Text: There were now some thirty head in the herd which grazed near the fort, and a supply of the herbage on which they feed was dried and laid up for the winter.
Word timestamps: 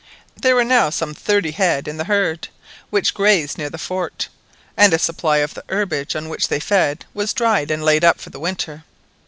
There 0.35 0.55
were 0.55 0.63
now 0.63 0.89
some 0.89 1.13
thirty 1.13 1.51
head 1.51 1.87
in 1.87 1.97
the 1.97 2.05
herd 2.05 2.47
which 2.89 3.13
grazed 3.13 3.59
near 3.59 3.69
the 3.69 3.77
fort, 3.77 4.29
and 4.75 4.95
a 4.95 4.97
supply 4.97 5.37
of 5.37 5.53
the 5.53 5.63
herbage 5.69 6.15
on 6.15 6.27
which 6.27 6.47
they 6.47 6.59
feed 6.59 7.05
was 7.13 7.33
dried 7.33 7.69
and 7.69 7.83
laid 7.85 8.03
up 8.03 8.19
for 8.19 8.31
the 8.31 8.39
winter. 8.39 8.83